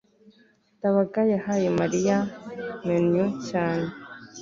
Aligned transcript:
ndabaga 0.77 1.21
yahaye 1.31 1.67
mariya 1.79 2.17
menu 2.87 3.21
cyane 3.47 3.87